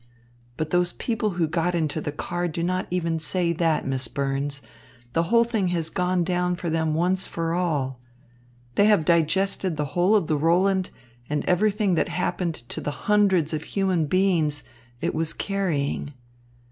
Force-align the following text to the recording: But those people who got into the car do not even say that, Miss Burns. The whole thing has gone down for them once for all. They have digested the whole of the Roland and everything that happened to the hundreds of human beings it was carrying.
But 0.57 0.71
those 0.71 0.93
people 0.93 1.29
who 1.37 1.47
got 1.47 1.75
into 1.75 2.01
the 2.01 2.11
car 2.11 2.47
do 2.47 2.63
not 2.63 2.87
even 2.89 3.19
say 3.19 3.53
that, 3.53 3.85
Miss 3.85 4.07
Burns. 4.07 4.59
The 5.13 5.21
whole 5.29 5.43
thing 5.43 5.67
has 5.67 5.91
gone 5.91 6.23
down 6.23 6.55
for 6.55 6.71
them 6.71 6.95
once 6.95 7.27
for 7.27 7.53
all. 7.53 7.99
They 8.73 8.85
have 8.87 9.05
digested 9.05 9.77
the 9.77 9.85
whole 9.93 10.15
of 10.15 10.25
the 10.25 10.37
Roland 10.37 10.89
and 11.29 11.45
everything 11.45 11.93
that 11.93 12.09
happened 12.09 12.55
to 12.69 12.81
the 12.81 12.89
hundreds 13.05 13.53
of 13.53 13.61
human 13.61 14.07
beings 14.07 14.63
it 15.01 15.13
was 15.13 15.33
carrying. 15.33 16.15